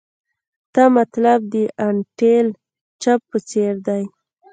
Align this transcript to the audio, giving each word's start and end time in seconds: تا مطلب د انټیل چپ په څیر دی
تا 0.73 0.83
مطلب 0.97 1.39
د 1.53 1.55
انټیل 1.87 2.47
چپ 3.01 3.19
په 3.29 3.37
څیر 3.49 3.73
دی 3.87 4.03